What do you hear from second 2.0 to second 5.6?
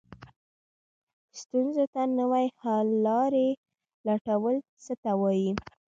نوې حل لارې لټول څه ته وایي؟